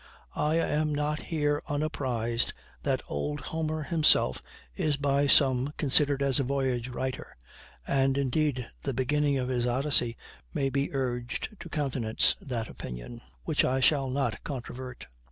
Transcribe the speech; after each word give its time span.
I 0.33 0.55
am 0.55 0.95
not 0.95 1.21
here 1.21 1.61
unapprised 1.67 2.53
that 2.81 3.03
old 3.07 3.39
Homer 3.39 3.83
himself 3.83 4.41
is 4.75 4.97
by 4.97 5.27
some 5.27 5.73
considered 5.77 6.23
as 6.23 6.39
a 6.39 6.43
voyage 6.43 6.89
writer; 6.89 7.37
and, 7.85 8.17
indeed, 8.17 8.67
the 8.81 8.95
beginning 8.95 9.37
of 9.37 9.49
his 9.49 9.67
Odyssey 9.67 10.17
may 10.55 10.71
be 10.71 10.91
urged 10.91 11.49
to 11.59 11.69
countenance 11.69 12.35
that 12.41 12.67
opinion, 12.67 13.21
which 13.43 13.63
I 13.63 13.79
shall 13.79 14.09
not 14.09 14.43
controvert. 14.43 15.05